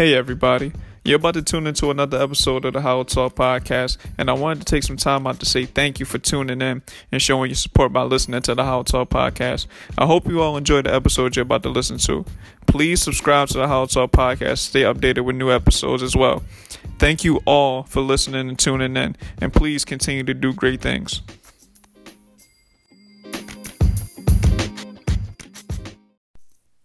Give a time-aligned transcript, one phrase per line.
[0.00, 0.72] Hey, everybody.
[1.04, 4.60] You're about to tune into another episode of the Hollow Talk podcast, and I wanted
[4.60, 6.82] to take some time out to say thank you for tuning in
[7.12, 9.66] and showing your support by listening to the Hollow Talk podcast.
[9.98, 12.24] I hope you all enjoyed the episode you're about to listen to.
[12.66, 16.42] Please subscribe to the Hollow Talk podcast, to stay updated with new episodes as well.
[16.98, 21.20] Thank you all for listening and tuning in, and please continue to do great things.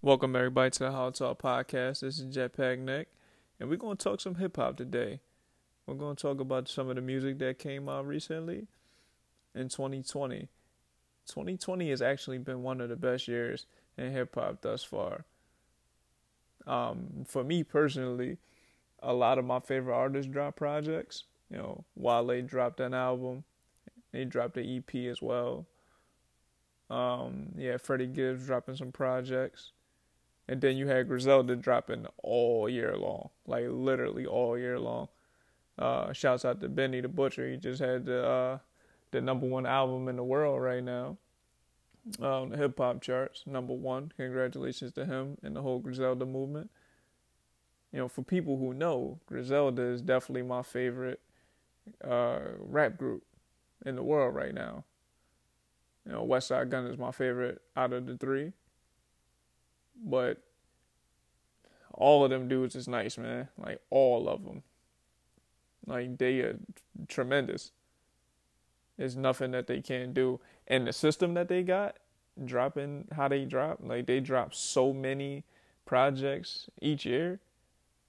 [0.05, 2.02] Welcome everybody to the Hollow Talk podcast.
[2.02, 3.08] This is Jetpack Nik,
[3.59, 5.20] and we're gonna talk some hip hop today.
[5.88, 8.68] We're gonna talk about some of the music that came out recently
[9.55, 10.48] in 2020.
[11.26, 13.66] 2020 has actually been one of the best years
[13.98, 15.26] in hip hop thus far.
[16.67, 18.38] Um, for me personally,
[19.02, 21.23] a lot of my favorite artists dropped projects.
[21.50, 23.44] You know, Wale dropped an album.
[24.14, 25.66] He dropped an EP as well.
[26.92, 29.72] Um, yeah, Freddie Gibbs dropping some projects.
[30.48, 35.08] And then you had Griselda dropping all year long, like literally all year long.
[35.78, 37.50] Uh, shouts out to Benny the Butcher.
[37.50, 38.58] He just had the uh,
[39.11, 41.17] the number one album in the world right now
[42.22, 44.11] on the hip hop charts, number one.
[44.16, 46.70] Congratulations to him and the whole Griselda movement.
[47.92, 51.22] You know, for people who know, Griselda is definitely my favorite
[52.03, 53.23] uh, rap group
[53.86, 54.83] in the world right now.
[56.05, 58.53] You know, Westside Gunn is my favorite out of the three.
[60.04, 60.42] But
[61.94, 63.48] all of them dudes is nice, man.
[63.58, 64.64] Like all of them.
[65.86, 66.58] Like they are
[67.08, 67.72] tremendous.
[68.98, 70.40] There's nothing that they can't do.
[70.68, 71.98] And the system that they got,
[72.44, 75.44] dropping how they drop, like they drop so many
[75.86, 77.40] projects each year.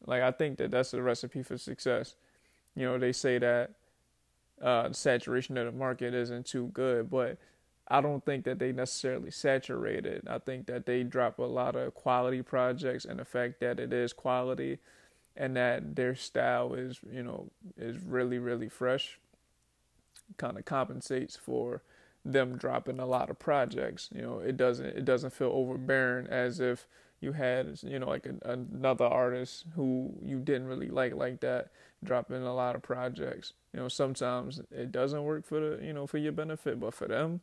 [0.06, 2.16] Like I think that that's a recipe for success.
[2.74, 3.72] You know, they say that
[4.60, 7.38] uh, the saturation of the market isn't too good, but
[7.88, 10.26] I don't think that they necessarily saturated.
[10.28, 13.92] I think that they drop a lot of quality projects and the fact that it
[13.92, 14.78] is quality
[15.36, 19.18] and that their style is, you know, is really, really fresh
[20.36, 21.82] kind of compensates for
[22.24, 24.08] them dropping a lot of projects.
[24.14, 26.86] You know, it doesn't it doesn't feel overbearing as if
[27.20, 31.68] you had, you know, like a, another artist who you didn't really like like that
[32.02, 33.52] dropping a lot of projects.
[33.72, 37.06] You know, sometimes it doesn't work for the, you know, for your benefit, but for
[37.06, 37.40] them,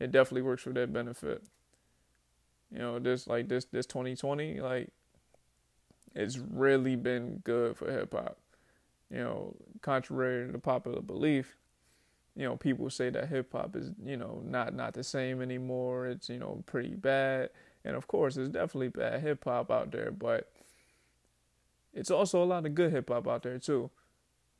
[0.00, 1.42] it definitely works for their benefit.
[2.72, 4.90] You know, this like this this 2020 like
[6.14, 8.38] it's really been good for hip hop.
[9.10, 11.56] You know, contrary to popular belief,
[12.36, 16.08] you know, people say that hip hop is, you know, not not the same anymore.
[16.08, 17.50] It's, you know, pretty bad.
[17.84, 20.50] And of course, there's definitely bad hip hop out there, but
[21.92, 23.90] it's also a lot of good hip hop out there too.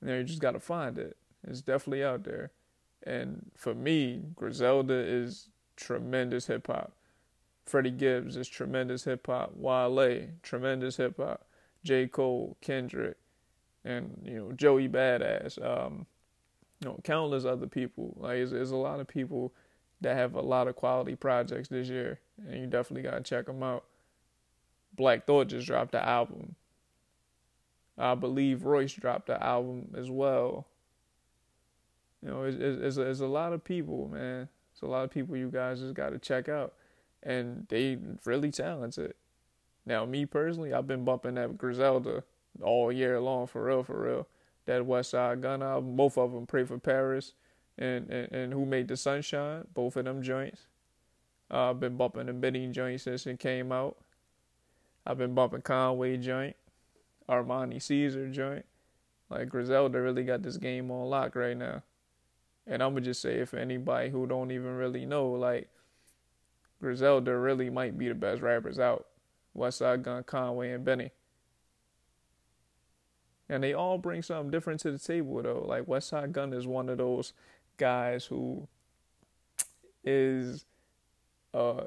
[0.01, 1.17] You know, you just got to find it.
[1.47, 2.53] It's definitely out there.
[3.05, 6.93] And for me, Griselda is tremendous hip hop.
[7.67, 9.53] Freddie Gibbs is tremendous hip hop.
[9.57, 11.47] Wale, tremendous hip hop.
[11.83, 12.07] J.
[12.07, 13.17] Cole, Kendrick,
[13.85, 15.63] and you know Joey Badass.
[15.65, 16.07] Um,
[16.81, 18.15] you know countless other people.
[18.19, 19.53] Like there's, a lot of people
[20.01, 23.63] that have a lot of quality projects this year, and you definitely gotta check them
[23.63, 23.85] out.
[24.97, 26.55] Black Thought just dropped the album.
[27.97, 30.67] I believe Royce dropped the album as well.
[32.25, 34.49] You know, it's, it's, it's, a, lot of people, man.
[34.73, 36.73] It's a lot of people you guys just got to check out,
[37.23, 39.15] and they really talented.
[39.85, 42.25] Now, me personally, I've been bumping that Griselda
[42.63, 44.27] all year long, for real, for real.
[44.65, 47.35] That Westside Gunn album, both of them, Pray for Paris,
[47.77, 50.63] and and, and Who Made the Sunshine, both of them joints.
[51.51, 53.99] Uh, I've been bumping the Benny joint since it came out.
[55.07, 56.57] I've been bumping Conway joint,
[57.29, 58.65] Armani Caesar joint.
[59.29, 61.83] Like Griselda really got this game on lock right now.
[62.67, 65.69] And I'm gonna just say it for anybody who don't even really know, like
[66.81, 69.07] Griselda really might be the best rappers out.
[69.57, 71.11] Westside Gunn, Conway, and Benny.
[73.49, 75.65] And they all bring something different to the table though.
[75.67, 77.33] Like Westside Gunn is one of those
[77.77, 78.69] guys who
[80.03, 80.65] is
[81.53, 81.83] uh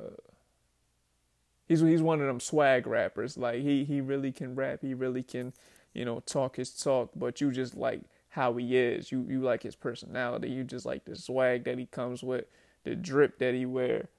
[1.68, 3.38] he's he's one of them swag rappers.
[3.38, 5.54] Like he he really can rap, he really can,
[5.94, 8.02] you know, talk his talk, but you just like
[8.38, 9.12] how he is.
[9.12, 10.50] You you like his personality.
[10.50, 12.46] You just like the swag that he comes with,
[12.84, 14.10] the drip that he wear,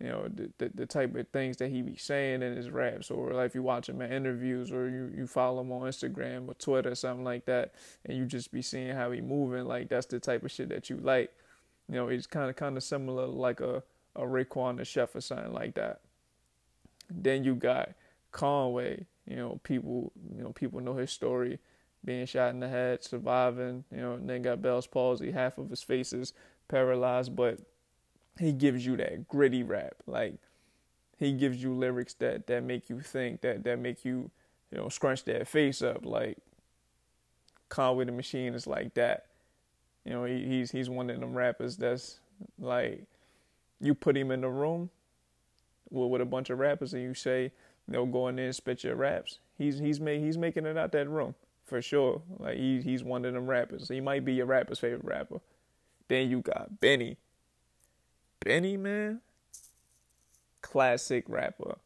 [0.00, 3.12] you know, the the, the type of things that he be saying in his raps,
[3.12, 6.48] or like if you watch him in interviews, or you you follow him on Instagram
[6.48, 7.72] or Twitter, or something like that,
[8.04, 9.64] and you just be seeing how he moving.
[9.66, 11.32] Like that's the type of shit that you like.
[11.88, 13.84] You know, it's kind of kind of similar like a
[14.16, 16.00] a Raekwon the Chef or something like that.
[17.08, 17.90] Then you got
[18.32, 19.06] Conway.
[19.28, 21.60] You know, people you know people know his story
[22.04, 25.70] being shot in the head, surviving, you know, and then got Bell's palsy, half of
[25.70, 26.32] his face is
[26.68, 27.58] paralyzed, but
[28.38, 29.94] he gives you that gritty rap.
[30.06, 30.34] Like
[31.18, 34.30] he gives you lyrics that that make you think, that that make you
[34.70, 36.38] you know, scrunch that face up like
[37.68, 39.26] Conway the Machine is like that.
[40.04, 42.20] You know, he, he's he's one of them rappers that's
[42.58, 43.04] like
[43.80, 44.90] you put him in the room
[45.90, 47.52] with, with a bunch of rappers and you say
[47.88, 49.38] they'll go in there and spit your raps.
[49.58, 51.34] He's he's made he's making it out that room
[51.70, 52.20] for sure.
[52.38, 53.88] Like he he's one of them rappers.
[53.88, 55.40] He might be your rapper's favorite rapper.
[56.08, 57.16] Then you got Benny.
[58.44, 59.20] Benny man,
[60.60, 61.78] classic rapper,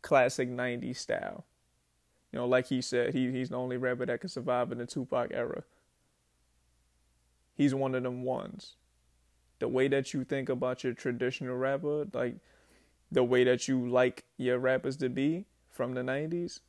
[0.00, 1.44] classic '90s style.
[2.32, 4.86] You know, like he said, he he's the only rapper that can survive in the
[4.86, 5.62] Tupac era.
[7.54, 8.76] He's one of them ones.
[9.58, 12.36] The way that you think about your traditional rapper, like
[13.10, 16.60] the way that you like your rappers to be from the 90s,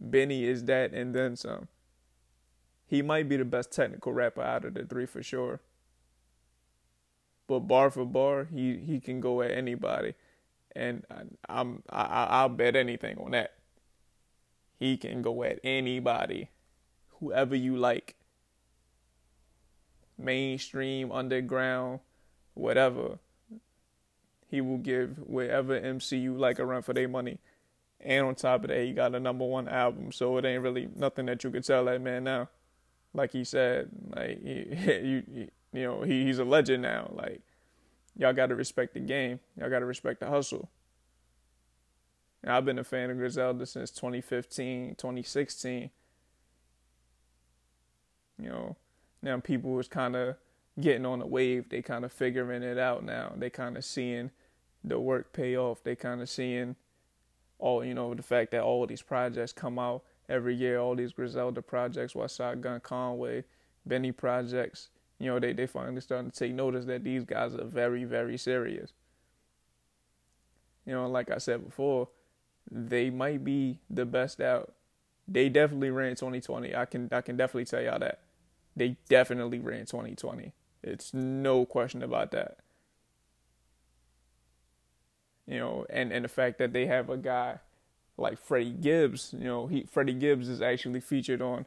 [0.00, 1.68] Benny is that and then some.
[2.86, 5.60] He might be the best technical rapper out of the three for sure.
[7.46, 10.14] But bar for bar, he, he can go at anybody,
[10.74, 13.54] and I, I'm I, I'll bet anything on that.
[14.78, 16.48] He can go at anybody,
[17.18, 18.14] whoever you like.
[20.16, 22.00] Mainstream, underground,
[22.54, 23.18] whatever.
[24.48, 27.38] He will give whatever MC you like a run for their money.
[28.02, 30.88] And on top of that, he got a number one album, so it ain't really
[30.96, 32.48] nothing that you could tell that man now.
[33.12, 37.10] Like he said, like he, you, you know, he, he's a legend now.
[37.12, 37.42] Like
[38.16, 39.40] y'all got to respect the game.
[39.58, 40.70] Y'all got to respect the hustle.
[42.42, 45.90] And I've been a fan of Griselda since 2015, 2016.
[48.42, 48.76] You know,
[49.20, 50.36] now people was kind of
[50.80, 51.68] getting on the wave.
[51.68, 53.32] They kind of figuring it out now.
[53.36, 54.30] They kind of seeing
[54.82, 55.82] the work pay off.
[55.82, 56.76] They kind of seeing
[57.60, 61.12] all, you know, the fact that all these projects come out every year, all these
[61.12, 63.44] Griselda projects, Westside Gunn Conway,
[63.86, 67.64] Benny projects, you know, they, they finally starting to take notice that these guys are
[67.64, 68.92] very, very serious.
[70.86, 72.08] You know, like I said before,
[72.70, 74.72] they might be the best out.
[75.28, 76.74] They definitely ran 2020.
[76.74, 78.20] I can I can definitely tell y'all that.
[78.74, 80.52] They definitely ran 2020.
[80.82, 82.58] It's no question about that.
[85.50, 87.58] You know, and, and the fact that they have a guy
[88.16, 91.66] like Freddie Gibbs, you know, he Freddie Gibbs is actually featured on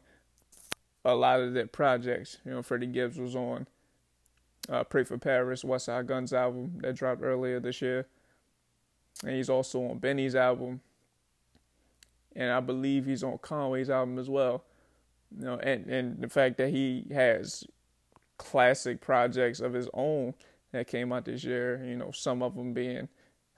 [1.04, 2.38] a lot of their projects.
[2.46, 3.66] You know, Freddie Gibbs was on
[4.70, 8.06] uh, Pray for Paris, Westside Gunn's album that dropped earlier this year.
[9.22, 10.80] And he's also on Benny's album.
[12.34, 14.64] And I believe he's on Conway's album as well.
[15.38, 17.64] You know, and, and the fact that he has
[18.38, 20.32] classic projects of his own
[20.72, 23.08] that came out this year, you know, some of them being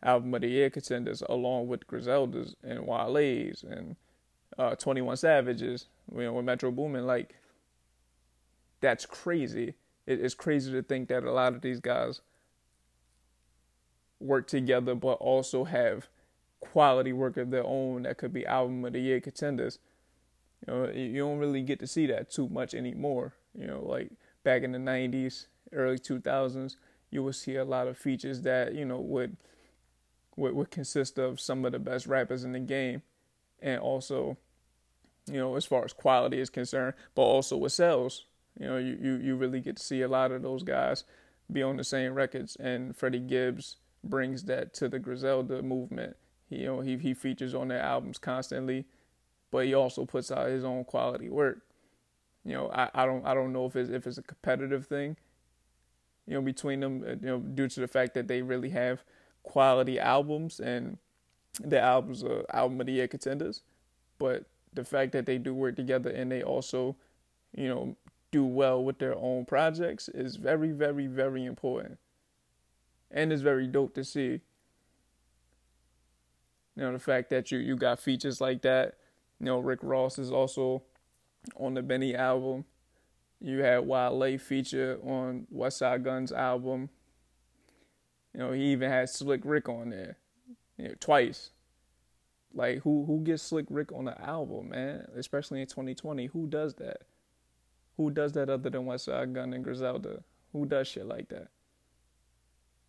[0.07, 3.97] album of the year contenders along with Griselda's and Wale's and
[4.57, 7.07] uh, 21 Savages, you know, with Metro Boomin.
[7.07, 7.35] Like,
[8.81, 9.75] that's crazy.
[10.07, 12.21] It, it's crazy to think that a lot of these guys
[14.21, 16.09] work together, but also have
[16.61, 19.79] quality work of their own that could be album of the year contenders.
[20.67, 23.35] You know, you don't really get to see that too much anymore.
[23.59, 24.13] You know, like
[24.45, 26.77] back in the 90s, early 2000s,
[27.11, 29.37] you would see a lot of features that, you know, would
[30.37, 33.03] would, would consist of some of the best rappers in the game
[33.61, 34.37] and also,
[35.27, 38.27] you know, as far as quality is concerned, but also with sales.
[38.59, 41.05] You know, you, you, you really get to see a lot of those guys
[41.51, 46.17] be on the same records and Freddie Gibbs brings that to the Griselda movement.
[46.49, 48.87] He, you know, he he features on their albums constantly,
[49.51, 51.63] but he also puts out his own quality work.
[52.45, 55.17] You know, I, I don't I don't know if it's if it's a competitive thing.
[56.27, 59.03] You know, between them, uh, you know, due to the fact that they really have
[59.47, 60.99] quality albums and
[61.61, 63.63] the albums are album of the year contenders,
[64.19, 66.97] but the fact that they do work together and they also,
[67.57, 67.97] you know,
[68.31, 71.99] do well with their own projects is very, very, very important.
[73.11, 74.41] And it's very dope to see.
[76.75, 78.97] You know, the fact that you, you got features like that.
[79.41, 80.83] You know, Rick Ross is also
[81.59, 82.65] on the Benny album.
[83.41, 86.91] You had Wale feature on Westside Gunn's album.
[88.37, 90.19] You know, he even had Slick Rick on there,
[90.77, 91.53] you know, twice.
[92.53, 95.07] Like who who gets Slick Rick on the album, man?
[95.17, 97.05] Especially in 2020, who does that?
[97.97, 100.23] Who does that other than Westside Gunn and Griselda?
[100.53, 101.49] Who does shit like that?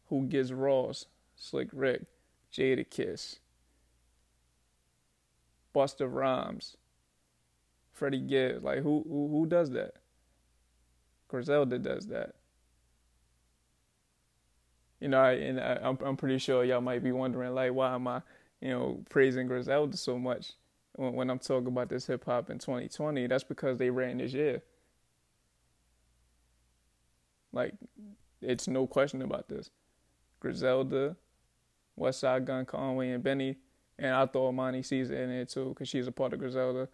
[0.10, 1.06] Who gets Ross,
[1.38, 2.04] Slick Rick,
[2.52, 3.40] Jadakiss,
[5.74, 6.76] Busta Rhymes,
[7.94, 8.66] Freddie Gibbs.
[8.66, 9.94] Like who who who does that?
[11.30, 12.36] Griselda does that.
[15.00, 18.08] You know, and I, I'm I'm pretty sure y'all might be wondering like why am
[18.08, 18.22] I,
[18.62, 20.54] you know, praising Griselda so much
[20.96, 23.28] when, when I'm talking about this hip hop in 2020?
[23.28, 24.64] That's because they ran this year.
[27.54, 27.74] Like,
[28.42, 29.70] it's no question about this.
[30.40, 31.16] Griselda,
[32.00, 33.58] Westside Gunn, Conway, and Benny
[34.00, 36.88] and I thought throw Armani Caesar in there too because she's a part of Griselda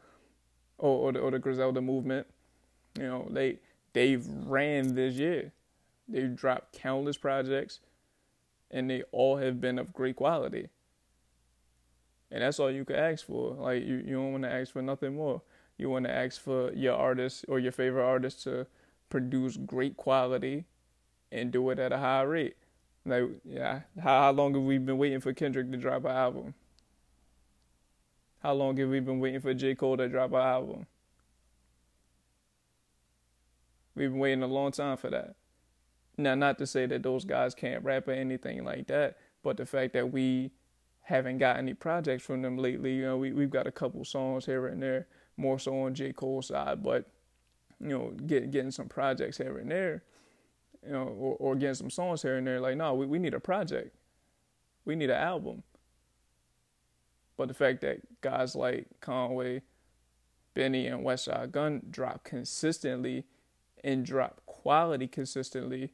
[0.78, 2.28] or or the, or the Griselda movement.
[2.98, 3.60] You know, they
[3.94, 5.52] they've ran this year.
[6.08, 7.80] They've dropped countless projects,
[8.74, 10.68] and they all have been of great quality.
[12.32, 13.52] And that's all you can ask for.
[13.52, 15.44] Like you, you don't want to ask for nothing more.
[15.78, 18.66] You want to ask for your artist or your favorite artist to
[19.10, 20.66] produce great quality
[21.32, 22.58] and do it at a high rate.
[23.06, 26.56] Like, yeah, how, how long have we been waiting for Kendrick to drop an album?
[28.42, 29.76] How long have we been waiting for J.
[29.76, 30.88] Cole to drop an album?
[33.96, 35.36] We've been waiting a long time for that.
[36.18, 39.66] Now, not to say that those guys can't rap or anything like that, but the
[39.66, 40.52] fact that we
[41.02, 44.46] haven't got any projects from them lately, you know, we, we've got a couple songs
[44.46, 46.14] here and there, more so on J.
[46.14, 47.10] Cole's side, but,
[47.80, 50.04] you know, get, getting some projects here and there,
[50.86, 53.34] you know, or, or getting some songs here and there, like, no, we, we need
[53.34, 53.96] a project.
[54.86, 55.64] We need an album.
[57.38, 59.64] But the fact that guys like Conway,
[60.54, 63.26] Benny, and Westside Gunn drop consistently
[63.84, 65.92] and drop quality consistently,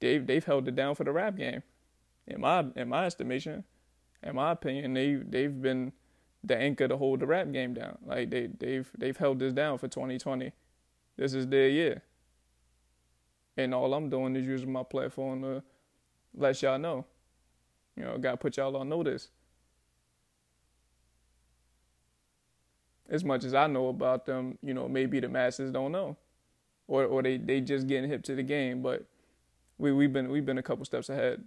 [0.00, 1.62] they've they've held it down for the rap game.
[2.26, 3.64] In my in my estimation,
[4.22, 5.92] in my opinion, they they've been
[6.42, 7.98] the anchor to hold the rap game down.
[8.04, 10.52] Like they they've they've held this down for 2020.
[11.16, 12.02] This is their year.
[13.56, 15.62] And all I'm doing is using my platform to
[16.34, 17.06] let y'all know.
[17.96, 19.28] You know, gotta put y'all on notice.
[23.08, 26.16] as much as I know about them, you know, maybe the masses don't know,
[26.88, 28.82] or or they they just getting hip to the game.
[28.82, 29.04] But
[29.78, 31.42] we we've been we've been a couple steps ahead.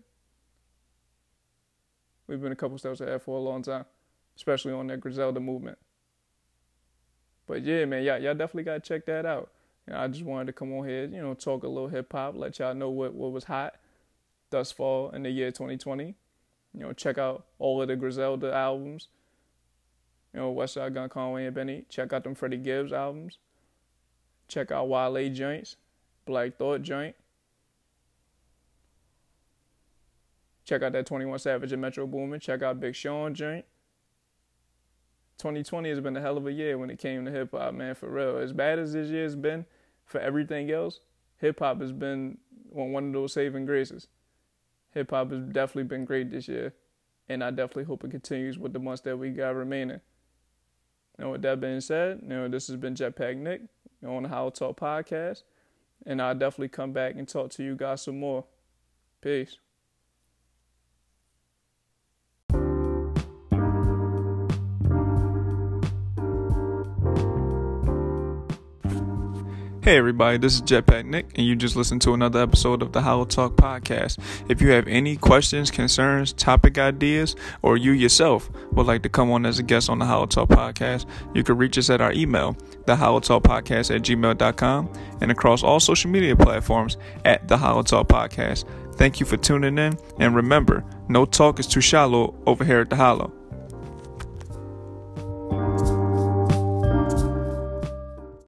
[2.27, 3.86] We've been a couple steps ahead for a long time,
[4.36, 5.77] especially on that Griselda movement.
[7.48, 9.51] But yeah, man, y'all y'all definitely gotta check that out.
[9.88, 12.12] You know, I just wanted to come on here, you know, talk a little hip
[12.12, 13.75] hop, let y'all know what what was hot
[14.50, 16.15] thus far in the year 2020.
[16.74, 19.07] You know, check out all of the Griselda albums
[20.38, 21.86] you know, Westside Gunn, Conway, and Benny.
[21.89, 23.39] Check out them Freddie Gibbs albums.
[24.48, 25.77] Check out Wale joints,
[26.25, 27.15] Black Thought joint.
[30.68, 32.42] Check out that 21 Savage and Metro Boomin.
[32.42, 33.64] Check out Big Sean joint.
[35.38, 37.96] 2020 has been a hell of a year when it came to hip hop, man,
[37.96, 38.38] for real.
[38.38, 39.66] As bad as this year's been
[40.06, 41.00] for everything else,
[41.38, 42.38] hip hop has been
[42.70, 44.08] one of those saving graces.
[44.94, 46.74] Hip hop has definitely been great this year,
[47.30, 50.02] and I definitely hope it continues with the months that we got remaining.
[51.18, 53.62] And with that being said, you know, this has been Jetpack Nik
[54.06, 55.44] on the Hollow Talk podcast.
[56.06, 58.46] And I'll definitely come back and talk to you guys some more.
[59.22, 59.58] Peace.
[69.88, 73.01] Hey everybody, this is Jetpack Nik, and you just listened to another episode of the
[73.01, 74.20] Hollow Talk podcast.
[74.50, 79.32] If you have any questions, concerns, topic ideas, or you yourself would like to come
[79.32, 82.12] on as a guest on the Hollow Talk podcast, you can reach us at our
[82.12, 84.91] email, the Hollow Talk podcast at gmail.com,
[85.22, 88.65] and across all social media platforms at the Hollow Talk podcast.
[88.96, 92.89] Thank you for tuning in, and remember, no talk is too shallow over here at
[92.89, 93.37] the Hollow.